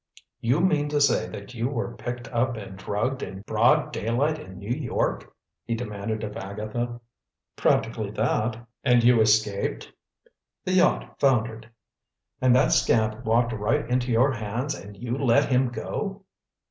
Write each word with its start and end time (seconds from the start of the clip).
"You 0.39 0.61
mean 0.61 0.89
to 0.89 0.99
say 0.99 1.27
that 1.29 1.53
you 1.53 1.69
were 1.69 1.95
picked 1.95 2.27
up 2.29 2.55
and 2.57 2.75
drugged 2.75 3.21
in 3.21 3.41
broad 3.43 3.93
daylight 3.93 4.39
in 4.39 4.57
New 4.57 4.73
York?" 4.73 5.31
he 5.63 5.75
demanded 5.75 6.23
of 6.23 6.35
Agatha. 6.35 6.99
"Practically 7.55 8.09
that." 8.09 8.65
"And 8.83 9.03
you 9.03 9.21
escaped?" 9.21 9.93
"The 10.65 10.73
yacht 10.73 11.19
foundered." 11.19 11.69
"And 12.41 12.55
that 12.55 12.71
scamp 12.71 13.23
walked 13.25 13.53
right 13.53 13.87
into 13.87 14.11
your 14.11 14.31
hands 14.31 14.73
and 14.73 14.97
you 14.97 15.15
let 15.19 15.47
him 15.49 15.67
go?" 15.69 16.23